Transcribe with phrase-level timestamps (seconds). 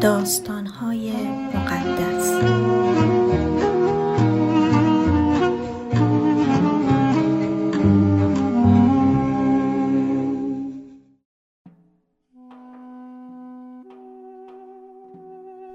[0.00, 1.12] داستانهای
[1.54, 2.30] مقدس.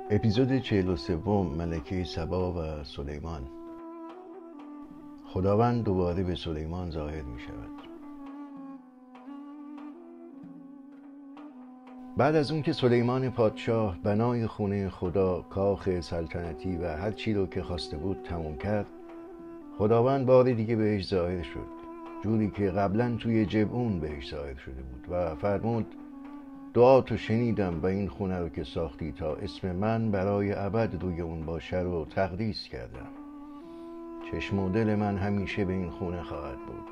[0.10, 3.65] اپیزود چهل و سوم ملکه سبا و سلیمان.
[5.36, 7.70] خداوند دوباره به سلیمان ظاهر می شود
[12.18, 17.48] بعد از اون که سلیمان پادشاه بنای خونه خدا کاخ سلطنتی و هر چی رو
[17.48, 18.86] که خواسته بود تموم کرد
[19.78, 21.68] خداوند بار دیگه بهش ظاهر شد.
[22.24, 25.86] جوری که قبلا توی جبعون بهش ظاهر شده بود و فرمود
[26.74, 31.22] دعا تو شنیدم و این خونه رو که ساختی تا اسم من برای ابد روی
[31.22, 33.25] اون باشه رو تقدیس کردم.
[34.32, 36.86] چشم و دل من همیشه به این خونه خواهد بود.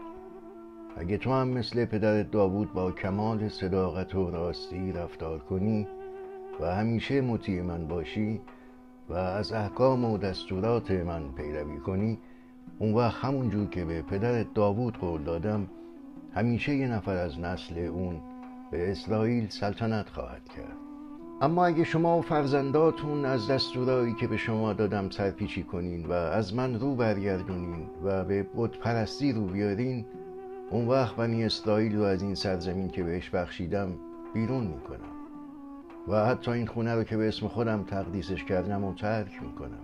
[0.97, 5.87] اگه تو هم مثل پدر داوود با کمال صداقت و راستی رفتار کنی
[6.61, 8.41] و همیشه مطیع من باشی
[9.09, 12.19] و از احکام و دستورات من پیروی کنی
[12.79, 15.67] اون وقت همونجور که به پدر داوود قول دادم
[16.35, 18.21] همیشه یه نفر از نسل اون
[18.71, 20.92] به اسرائیل سلطنت خواهد کرد.
[21.41, 26.53] اما اگه شما و فرزنداتون از دستورایی که به شما دادم سرپیچی کنین و از
[26.53, 30.05] من رو برگردونین و به بت پرستی رو بیارین
[30.69, 33.87] اون وقت بنی اسرائیل رو از این سرزمین که بهش بخشیدم
[34.33, 35.13] بیرون می‌کنم.
[36.07, 39.83] و حتی این خونه رو که به اسم خودم تقدیسش کردم و ترک می‌کنم.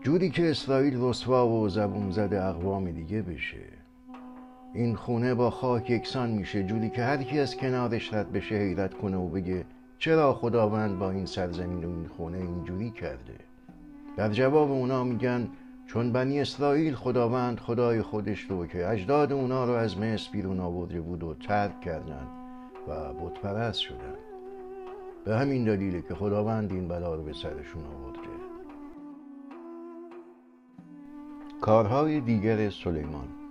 [0.00, 3.64] جوری که اسرائیل رسوا و زبون زده اقوام دیگه بشه.
[4.74, 8.94] این خونه با خاک یکسان میشه جوری که هر کی از کنارش رد بشه حیرت
[8.94, 9.64] کنه و بگه
[10.02, 13.34] چرا خداوند با این سرزمین و این خونه اینجوری کرده؟
[14.16, 15.48] در جواب اونا میگن
[15.86, 21.00] چون بنی اسرائیل خداوند خدای خودش رو که اجداد اونا رو از مصر بیرون آورده
[21.00, 22.26] بود و ترک کردن
[22.88, 24.14] و بتپرست شدن.
[25.24, 28.28] به همین دلیله که خداوند این بلا رو به سرشون آورده.
[31.60, 33.41] کارهای دیگر سلیمان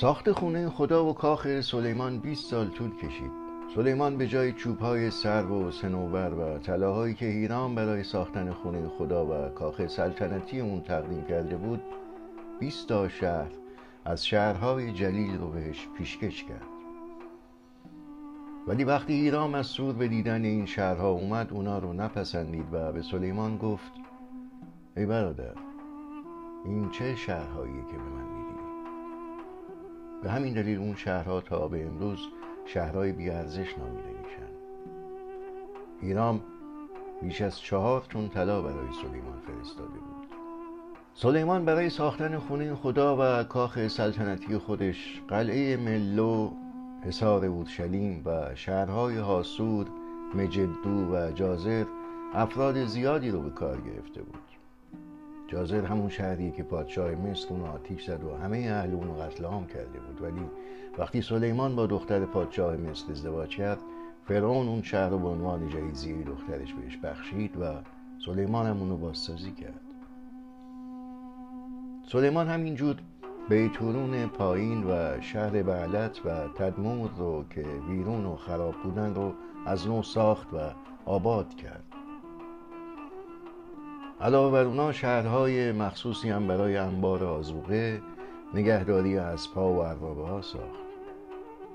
[0.00, 3.30] ساخت خونه خدا و کاخ سلیمان 20 سال طول کشید.
[3.74, 9.26] سلیمان به جای چوبهای سرو و سنوبر و طلاهایی که هیرام برای ساختن خونه خدا
[9.26, 11.82] و کاخ سلطنتی اون تقدیم کرده بود
[12.60, 13.50] 20 تا شهر
[14.04, 16.68] از شهرهای جلیل رو بهش پیشکش کرد.
[18.66, 23.02] ولی وقتی ایرام از سور به دیدن این شهرها اومد اونا رو نپسندید و به
[23.02, 23.92] سلیمان گفت
[24.96, 25.54] ای برادر
[26.64, 28.37] این چه شهرهایی که به من
[30.22, 32.18] به همین دلیل اون شهرها تا به امروز
[32.66, 34.48] شهرهای بیارزش نامیده میشن.
[36.00, 36.40] ایرام
[37.22, 40.28] بیش از چهار تون طلا برای سلیمان فرستاده بود.
[41.14, 46.50] سلیمان برای ساختن خونه خدا و کاخ سلطنتی خودش قلعه ملو
[47.04, 49.86] حصار اورشلیم و شهرهای حاسور
[50.34, 51.84] مجدو و جازر
[52.34, 54.47] افراد زیادی رو به کار گرفته بود.
[55.48, 59.66] جازر همون شهری که پادشاه مصر اون آتیش زد و همه اهل اون قتل عام
[59.66, 60.22] کرده بود.
[60.22, 60.50] ولی
[60.98, 63.78] وقتی سلیمان با دختر پادشاه مصر ازدواج کرد
[64.24, 67.64] فرعون اون شهر رو به عنوان جایزی دخترش بهش بخشید و
[68.26, 69.80] سلیمان هم اونو بازسازی کرد.
[72.12, 72.96] سلیمان همینجور
[73.48, 79.32] بیتورون پایین و شهر بعلت و تدمور رو که ویرون و خراب بودن رو
[79.66, 80.58] از نو ساخت و
[81.04, 81.87] آباد کرد.
[84.20, 88.02] علاوه بر اونا شهرهای مخصوصی هم برای انبار آزوقه
[88.54, 90.88] نگهداری اسبها و اربابه ها ساخت.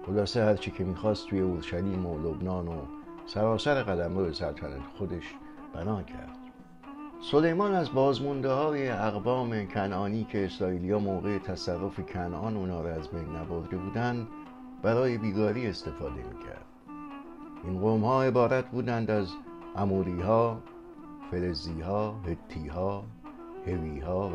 [0.05, 2.81] خلاصه هرچی که می‌خواست توی اورشلیم و لبنان و
[3.25, 5.35] سراسر قلمرو سلطنت خودش
[5.73, 6.37] بنا کرد.
[7.31, 13.35] سلیمان از بازمونده های اقوام کنعانی که اسرائیلیا موقع تصرف کنعان اونا رو از بین
[13.35, 14.27] نبرده بودند
[14.81, 16.65] برای بیگاری استفاده می‌کرد.
[17.63, 19.27] این قوم ها عبارت بودند از
[19.75, 20.57] اموری ها
[21.33, 23.03] فرزی ها هتی ها
[23.67, 24.33] هوی ها و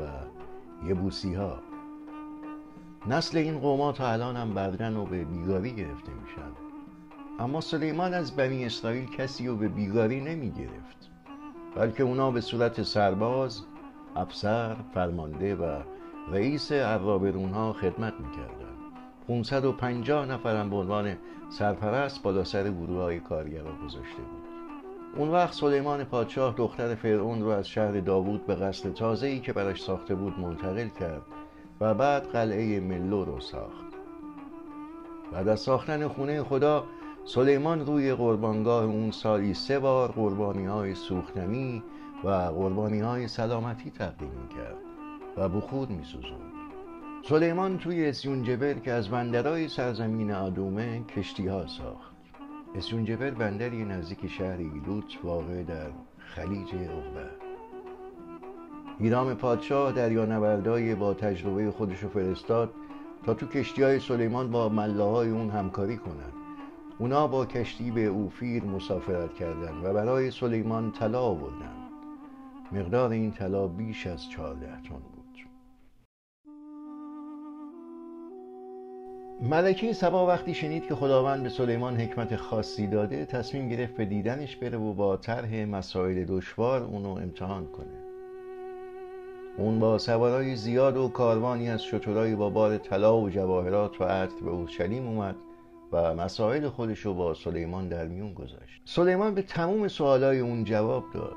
[0.88, 1.58] یبوسی ها
[3.06, 6.52] نسل این قوما تا الان هم بردن و به بیگاری گرفته میشن.
[7.38, 11.10] اما سلیمان از بنی اسرائیل کسی رو به بیگاری نمی گرفت
[11.76, 13.62] بلکه اونا به صورت سرباز،
[14.16, 15.82] افسر، فرمانده و
[16.30, 18.74] رئیس عرابرون ها خدمت می‌کردن.
[19.28, 21.16] 550 نفرم به عنوان
[21.50, 24.37] سرپرست بالا سر گروه های کارگرا گذاشته بود.
[25.18, 29.82] اون وقت سلیمان پادشاه دختر فرعون رو از شهر داوود به قصد تازه‌ای که براش
[29.82, 31.22] ساخته بود منتقل کرد
[31.80, 33.84] و بعد قلعه ملو رو ساخت.
[35.32, 36.84] بعد از ساختن خونه خدا
[37.24, 40.94] سلیمان روی قربانگاه اون سالی سه بار قربانی های
[42.24, 44.76] و قربانی های سلامتی تقدیم کرد
[45.36, 46.04] و بخور می
[47.28, 52.17] سلیمان توی اسیونجبر که از بندرهای سرزمین آدومه کشتی ها ساخت.
[52.74, 57.30] اسیونجبر بندری نزدیک شهر ایلوت واقع در خلیج عقبه
[58.98, 62.74] ایرام پادشاه دریانوردای با تجربه خودش فرستاد
[63.24, 66.32] تا تو کشتی های سلیمان با ملاهای اون همکاری کنند
[66.98, 71.76] اونا با کشتی به اوفیر مسافرت کردند و برای سلیمان طلا آوردن.
[72.72, 75.17] مقدار این طلا بیش از چهارده تن بود.
[79.40, 84.56] ملکه سبا وقتی شنید که خداوند به سلیمان حکمت خاصی داده تصمیم گرفت به دیدنش
[84.56, 87.98] بره و با طرح مسائل دشوار اونو امتحان کنه.
[89.58, 94.44] اون با سوارای زیاد و کاروانی از شترایی با بار طلا و جواهرات و عطر
[94.44, 95.36] به اورشلیم اومد
[95.92, 98.82] و مسائل خودش رو با سلیمان در میون گذاشت.
[98.84, 101.36] سلیمان به تموم سوالای اون جواب داد.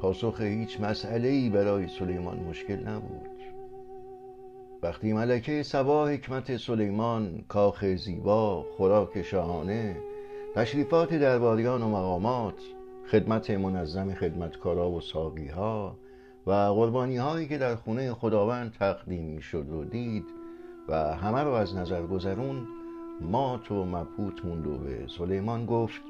[0.00, 3.39] پاسخ هیچ مسئله ای برای سلیمان مشکل نبود.
[4.82, 9.96] وقتی ملکه سبا حکمت سلیمان کاخ زیبا خوراک شاهانه
[10.54, 12.54] تشریفات درباریان و مقامات
[13.10, 15.96] خدمت منظم خدمتکارا و ساقی ها
[16.46, 20.24] و قربانی هایی که در خونه خداوند تقدیم می شد و دید
[20.88, 22.66] و همه رو از نظر گذرون
[23.20, 26.00] مات و مبهوت موند و به سلیمان گفت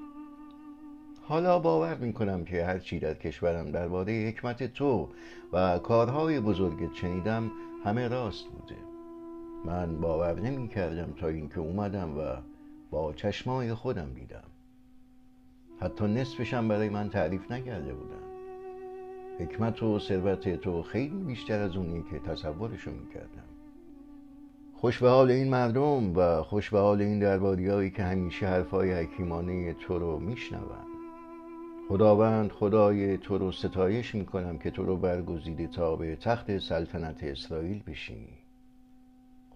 [1.22, 5.08] حالا باور می کنم که هر چی در کشورم درباره حکمت تو
[5.52, 7.50] و کارهای بزرگت شنیدم
[7.84, 8.76] همه راست بوده.
[9.64, 12.36] من باور نمی کردم تا اینکه اومدم و
[12.90, 14.42] با چشمای خودم دیدم.
[15.80, 18.30] حتی نصفشم برای من تعریف نکرده بودم
[19.38, 23.44] حکمت و ثروت تو خیلی بیشتر از اونی که تصورشو می‌کردم.
[24.76, 29.74] خوش به حال این مردم و خوش به حال این درباریایی که همیشه حرفای حکیمانه
[29.74, 30.99] تو رو میشنوند
[31.90, 37.82] خداوند خدای تو رو ستایش می‌کنم که تو رو برگزیده تا به تخت سلطنت اسرائیل
[37.86, 38.38] بشینی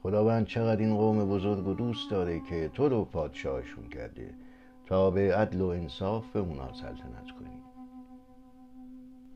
[0.03, 4.31] خداوند چقدر این قوم بزرگ و دوست داره که تو رو پادشاهشون کرده
[4.87, 7.63] تا به عدل و انصاف به اونا سلطنت کنی.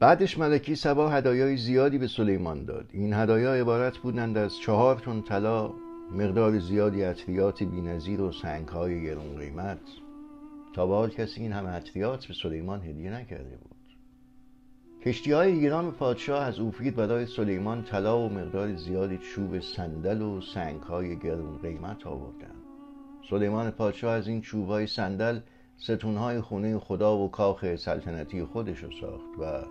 [0.00, 2.90] بعدش ملکی سبا هدایای زیادی به سلیمان داد.
[2.92, 5.70] این هدایا عبارت بودند از چهار تن طلا
[6.12, 9.78] مقدار زیادی عطریات بینظیر و سنگهای گرون قیمت
[10.86, 13.76] به حال کسی این همه عطریات به سلیمان هدیه نکرده بود.
[15.04, 20.40] کشتی های ایران پادشاه از اوفیر برای سلیمان طلا و مقدار زیادی چوب صندل و
[20.40, 22.62] سنگ های گرون قیمت آوردند.
[23.30, 25.40] سلیمان پادشاه از این چوب های صندل
[25.76, 29.66] ستون های خونه خدا و کاخ سلطنتی خودش رو ساخت و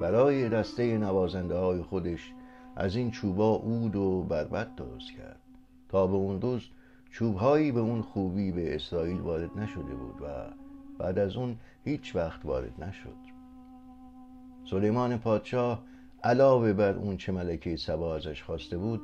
[0.00, 2.32] برای دسته نوازنده های خودش
[2.76, 5.40] از این چوبا اود و بربت درست کرد.
[5.88, 6.62] تا به اون روز
[7.10, 10.26] چوبهایی به اون خوبی به اسرائیل وارد نشده بود و
[10.98, 13.16] بعد از اون هیچ وقت وارد نشد.
[14.70, 15.82] سلیمان پادشاه
[16.24, 19.00] علاوه بر اون چه ملکه سبا ازش خواسته بود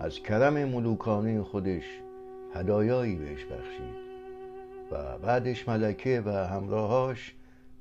[0.00, 1.84] از کرم ملوکانه خودش
[2.54, 4.04] هدایایی بهش بخشید
[4.90, 7.34] و بعدش ملکه و همراهاش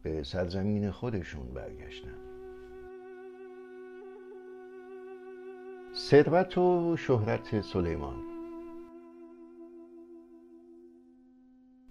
[0.03, 2.17] به سرزمین خودشون برگشتن.
[5.95, 8.32] ثروت و شهرت سلیمان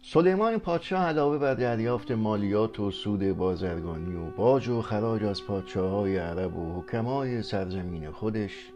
[0.05, 5.91] سلیمان پادشاه علاوه بر دریافت مالیات و سود بازرگانی و باج و خراج از پادشاه
[5.91, 8.73] های عرب و حکمای سرزمین خودش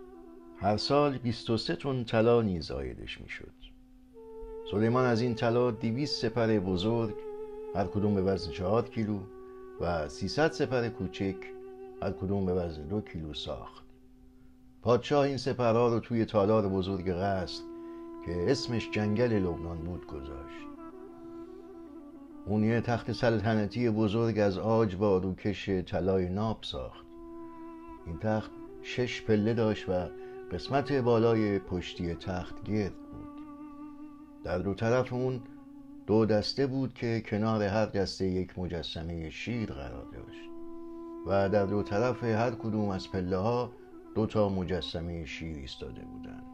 [0.58, 3.53] هر سال 23 تن طلا نیز عایدش می‌شد.
[4.70, 7.15] سلیمان از این طلا 200 سپر بزرگ
[7.74, 9.19] هر کدوم به وزن 4 کیلو
[9.81, 11.36] و 300 سپر کوچک
[12.03, 13.84] هر کدوم به وزن 2 کیلو ساخت.
[14.82, 17.62] پادشاه این سپرها رو توی تالار بزرگ قصر
[18.27, 20.76] که اسمش جنگل لبنان بود گذاشت
[22.46, 27.06] اون یه تخت سلطنتی بزرگ از آج با روکش طلای ناب ساخت.
[28.06, 28.50] این تخت
[28.82, 29.93] شش پله داشت و
[30.53, 33.29] قسمت بالای پشتی تخت گرد بود.
[34.44, 35.41] در دو طرف اون
[36.06, 40.50] دو دسته بود که کنار هر دسته یک مجسمه شیر قرار داشت
[41.26, 43.72] و در دو طرف هر کدوم از پله ها
[44.15, 46.46] دو تا مجسمه شیر ایستاده بودند.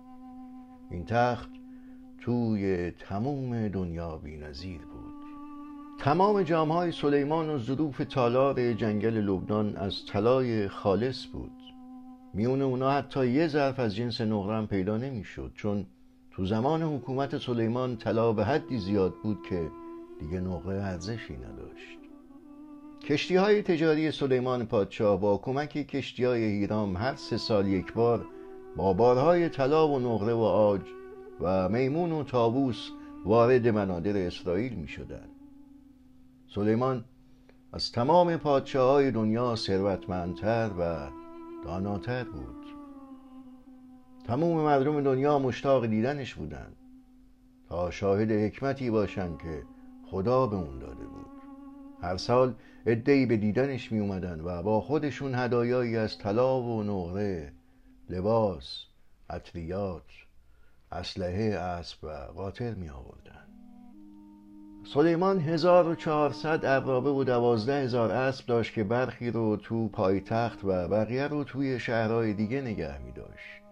[0.91, 1.51] این تخت
[2.19, 4.92] توی تموم دنیا نظیر بود.
[6.03, 11.53] تمام جامهای سلیمان و ظروف تالار جنگل لبنان از طلای خالص بود
[12.35, 15.87] میون اونا حتی یه ظرف از جنس نقرم پیدا نمی‌شد چون
[16.31, 19.71] تو زمان حکومت سلیمان طلا به حدی زیاد بود که
[20.21, 21.99] دیگه نقره ارزشی نداشت
[23.05, 28.27] کشتی های تجاری سلیمان پادشاه با کمک کشتی های هیرام هر سه سال یک بار
[28.77, 30.83] با بارهای طلا و نقره و آج
[31.41, 32.91] و میمون و تابوس
[33.25, 35.32] وارد منادر اسرائیل می شدن.
[36.55, 37.05] سلیمان
[37.73, 41.11] از تمام پادشاه های دنیا ثروتمندتر و
[41.65, 42.67] داناتر بود.
[44.27, 46.77] تموم مردم دنیا مشتاق دیدنش بودند
[47.69, 49.63] تا شاهد حکمتی باشند که
[50.11, 51.43] خدا به اون داده بود.
[52.03, 52.55] هر سال
[52.87, 57.53] عدهای به دیدنش می اومدن و با خودشون هدایایی از طلا و نقره
[58.11, 58.85] لباس
[59.31, 60.03] عطریات
[60.93, 63.32] اسلحه اسب و قاطر می آوردن
[64.85, 71.29] سلیمان 1400 عرابه و دوازده هزار اسب داشت که برخی رو تو پایتخت و بقیه
[71.29, 73.63] رو توی شهرهای دیگه نگه می داشت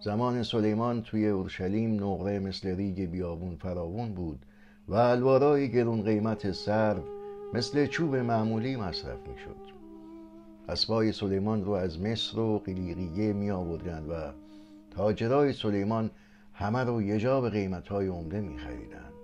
[0.00, 4.46] زمان سلیمان توی اورشلیم نقره مثل ریگ بیابون فراون بود
[4.88, 7.02] و الوارای گرون قیمت سرو
[7.54, 9.78] مثل چوب معمولی مصرف می شد
[10.68, 14.32] اسبای سلیمان رو از مصر و قلیقیه می آوردن و
[14.90, 16.10] تاجرای سلیمان
[16.54, 19.17] همه رو یه جا به قیمت های عمده می خریدن.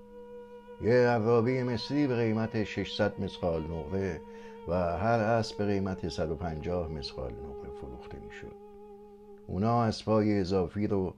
[0.84, 4.20] یه عرابه مصری به قیمت 600 مسقال نقره
[4.68, 8.56] و هر اسب به قیمت 150 مسقال نقره فروخته می شد.
[9.46, 11.14] اونا اسبای اضافی رو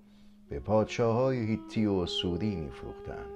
[0.48, 3.26] به پادشاه های هیتی و سوری می فروختن.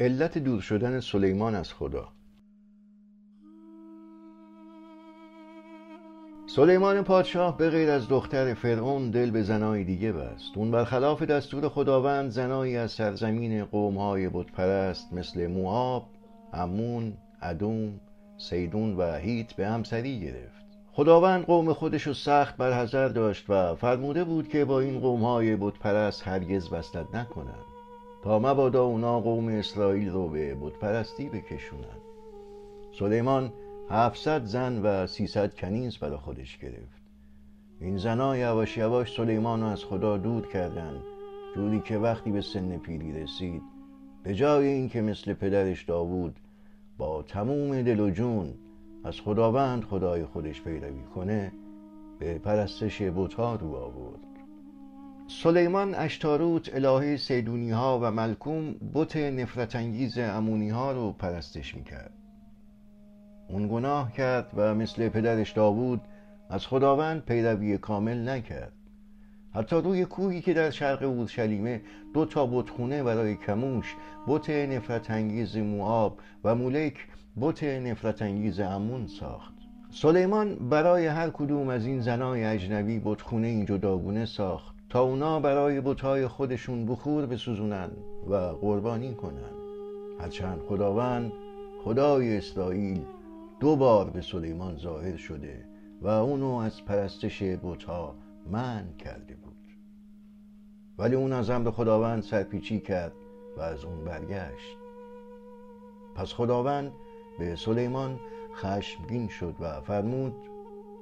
[0.00, 2.08] علت دور شدن سلیمان از خدا
[6.56, 10.56] سلیمان پادشاه به غیر از دختر فرعون دل به زنای دیگه بست.
[10.56, 16.06] اون برخلاف دستور خداوند زنایی از سرزمین قومهای بتپرست مثل مواب،
[16.52, 18.00] امون، ادوم،
[18.38, 20.64] سیدون و هیت به همسری گرفت.
[20.92, 26.28] خداوند قوم خودش رو سخت برحضر داشت و فرموده بود که با این قومهای بتپرست
[26.28, 27.64] هرگز وصلت نکنند.
[28.24, 31.98] تا مبادا اونا قوم اسرائیل رو به بتپرستی بکشونن
[32.98, 33.52] سلیمان
[33.90, 37.02] هفتصد زن و سیصد کنیز برا خودش گرفت.
[37.80, 41.02] این زنها یواش یواش سلیمان رو از خدا دور کردن
[41.54, 43.62] جوری که وقتی به سن پیری رسید
[44.22, 46.36] به جای اینکه مثل پدرش داوود
[46.98, 48.54] با تموم دل و جون
[49.04, 51.52] از خداوند خدای خودش پیروی کنه
[52.18, 54.20] به پرستش بتها رو آورد.
[55.28, 62.21] سلیمان اشتاروت الهه سیدونی ها و ملکوم بت نفرت انگیز امونی ها رو پرستش می‌کرد.
[63.48, 66.00] اون گناه کرد و مثل پدرش داوود
[66.50, 68.72] از خداوند پیروی کامل نکرد.
[69.54, 71.80] حتی روی کوهی که در شرق اورشلیمه
[72.14, 73.96] دو تا بتخونه برای کموش
[74.26, 76.94] بت نفرت انگیز موآب و مولک
[77.40, 79.52] بت نفرت انگیز امون ساخت.
[79.90, 85.80] سلیمان برای هر کدوم از این زنای اجنبی بتخونه این جداگونه ساخت تا اونا برای
[85.80, 87.90] بتهای خودشون بخور بسوزونن
[88.30, 89.52] و قربانی کنن.
[90.20, 91.32] هرچند خداوند
[91.84, 93.00] خدای اسرائیل
[93.62, 95.64] دو بار به سلیمان ظاهر شده
[96.00, 98.14] و اونو از پرستش بتها
[98.50, 99.56] من کرده بود.
[100.98, 103.12] ولی اون از امر خداوند سرپیچی کرد
[103.56, 104.76] و از اون برگشت.
[106.14, 106.92] پس خداوند
[107.38, 108.20] به سلیمان
[108.54, 110.34] خشمگین شد و فرمود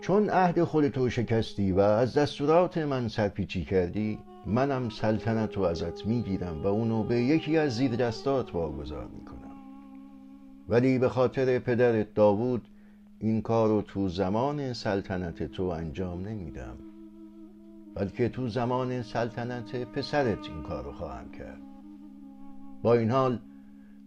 [0.01, 6.63] چون عهد خودتو شکستی و از دستورات من سرپیچی کردی منم سلطنت رو ازت می‌گیرم
[6.63, 9.40] و اونو به یکی از زیر دستات واگذار می‌کنم.
[10.71, 12.69] ولی به خاطر پدرت داوود
[13.19, 16.77] این کار رو تو زمان سلطنت تو انجام نمیدم.
[17.95, 21.61] بلکه تو زمان سلطنت پسرت این کار رو خواهم کرد.
[22.83, 23.39] با این حال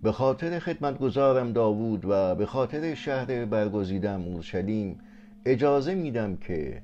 [0.04, 5.00] به خاطر خدمتگزارم داوود و به خاطر شهر برگزیدم اورشلیم
[5.46, 6.82] اجازه میدم که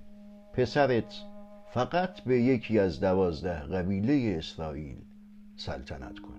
[0.54, 1.14] پسرت
[1.74, 4.98] فقط به یکی از دوازده قبیله اسرائیل
[5.58, 6.39] سلطنت کنه.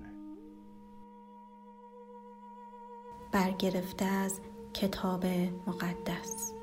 [3.32, 4.40] برگرفته از
[4.74, 5.26] کتاب
[5.66, 6.59] مقدس.